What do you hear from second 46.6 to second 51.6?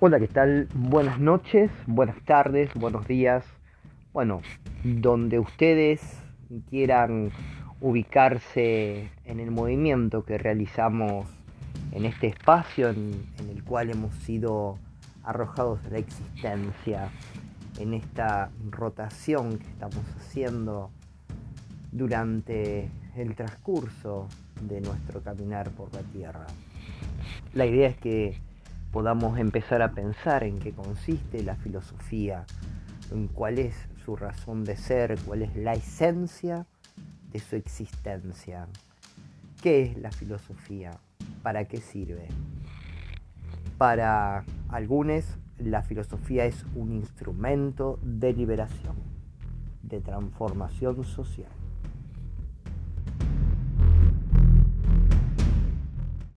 un instrumento de liberación, de transformación social.